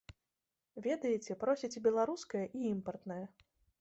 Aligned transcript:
Ведаеце, 0.85 1.37
просяць 1.43 1.71
і 1.81 1.83
беларускае, 1.89 2.43
і 2.61 2.65
імпартнае. 2.73 3.25